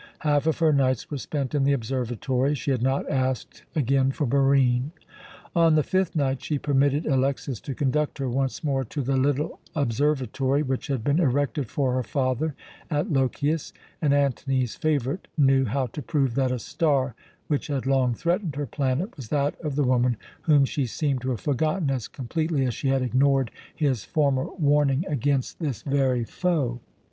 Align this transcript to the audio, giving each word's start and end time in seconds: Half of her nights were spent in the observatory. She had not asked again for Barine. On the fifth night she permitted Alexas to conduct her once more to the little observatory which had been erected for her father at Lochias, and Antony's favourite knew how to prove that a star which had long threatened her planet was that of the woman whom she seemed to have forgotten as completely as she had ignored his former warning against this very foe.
Half 0.21 0.47
of 0.47 0.57
her 0.57 0.73
nights 0.73 1.11
were 1.11 1.19
spent 1.19 1.53
in 1.53 1.63
the 1.63 1.73
observatory. 1.73 2.55
She 2.55 2.71
had 2.71 2.81
not 2.81 3.07
asked 3.07 3.65
again 3.75 4.09
for 4.09 4.25
Barine. 4.25 4.89
On 5.55 5.75
the 5.75 5.83
fifth 5.83 6.15
night 6.15 6.41
she 6.41 6.57
permitted 6.57 7.05
Alexas 7.05 7.61
to 7.61 7.75
conduct 7.75 8.17
her 8.17 8.27
once 8.27 8.63
more 8.63 8.83
to 8.85 9.03
the 9.03 9.15
little 9.15 9.59
observatory 9.75 10.63
which 10.63 10.87
had 10.87 11.03
been 11.03 11.19
erected 11.19 11.69
for 11.69 11.93
her 11.93 12.01
father 12.01 12.55
at 12.89 13.13
Lochias, 13.13 13.73
and 14.01 14.11
Antony's 14.11 14.73
favourite 14.75 15.27
knew 15.37 15.65
how 15.65 15.85
to 15.85 16.01
prove 16.01 16.33
that 16.33 16.49
a 16.51 16.57
star 16.57 17.13
which 17.47 17.67
had 17.67 17.85
long 17.85 18.15
threatened 18.15 18.55
her 18.55 18.65
planet 18.65 19.15
was 19.15 19.27
that 19.29 19.53
of 19.63 19.75
the 19.75 19.83
woman 19.83 20.17
whom 20.41 20.65
she 20.65 20.87
seemed 20.87 21.21
to 21.21 21.29
have 21.29 21.41
forgotten 21.41 21.91
as 21.91 22.07
completely 22.07 22.65
as 22.65 22.73
she 22.73 22.87
had 22.87 23.03
ignored 23.03 23.51
his 23.75 24.03
former 24.03 24.45
warning 24.57 25.05
against 25.07 25.59
this 25.59 25.83
very 25.83 26.23
foe. 26.23 26.79